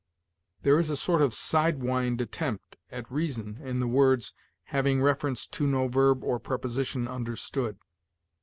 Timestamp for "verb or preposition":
5.87-7.07